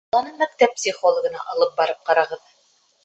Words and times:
Баланы 0.13 0.31
мәктәп 0.37 0.73
психологына 0.79 1.43
алып 1.53 1.77
барып 1.83 2.01
ҡарағыҙ. 2.09 2.45